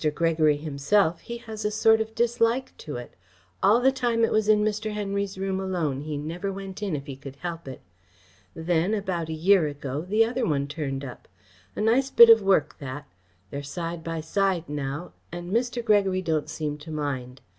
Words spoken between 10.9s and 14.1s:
up. A nice bit of work, that. They're side